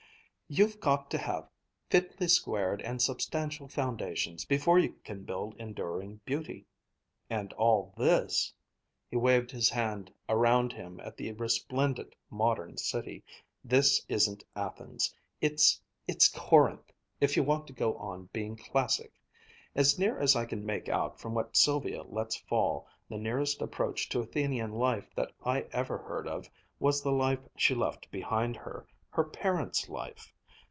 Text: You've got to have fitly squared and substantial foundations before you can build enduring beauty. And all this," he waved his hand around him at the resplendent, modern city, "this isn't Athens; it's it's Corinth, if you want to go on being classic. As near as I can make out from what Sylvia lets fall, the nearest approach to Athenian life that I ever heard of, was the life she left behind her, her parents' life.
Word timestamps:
You've 0.53 0.81
got 0.81 1.09
to 1.11 1.17
have 1.17 1.47
fitly 1.89 2.27
squared 2.27 2.81
and 2.81 3.01
substantial 3.01 3.69
foundations 3.69 4.43
before 4.43 4.79
you 4.79 4.91
can 5.05 5.23
build 5.23 5.55
enduring 5.55 6.19
beauty. 6.25 6.65
And 7.29 7.53
all 7.53 7.93
this," 7.95 8.53
he 9.09 9.15
waved 9.15 9.51
his 9.51 9.69
hand 9.69 10.11
around 10.27 10.73
him 10.73 10.99
at 11.05 11.15
the 11.15 11.31
resplendent, 11.31 12.13
modern 12.29 12.75
city, 12.75 13.23
"this 13.63 14.05
isn't 14.09 14.43
Athens; 14.53 15.15
it's 15.39 15.79
it's 16.05 16.27
Corinth, 16.27 16.91
if 17.21 17.37
you 17.37 17.43
want 17.43 17.65
to 17.67 17.71
go 17.73 17.95
on 17.95 18.25
being 18.33 18.57
classic. 18.57 19.13
As 19.73 19.97
near 19.97 20.19
as 20.19 20.35
I 20.35 20.43
can 20.43 20.65
make 20.65 20.89
out 20.89 21.17
from 21.17 21.33
what 21.33 21.55
Sylvia 21.55 22.03
lets 22.03 22.35
fall, 22.35 22.89
the 23.07 23.17
nearest 23.17 23.61
approach 23.61 24.09
to 24.09 24.19
Athenian 24.19 24.73
life 24.73 25.07
that 25.15 25.31
I 25.45 25.61
ever 25.71 25.97
heard 25.97 26.27
of, 26.27 26.49
was 26.77 27.01
the 27.01 27.13
life 27.13 27.39
she 27.55 27.73
left 27.73 28.11
behind 28.11 28.57
her, 28.57 28.85
her 29.11 29.23
parents' 29.23 29.87
life. 29.87 30.33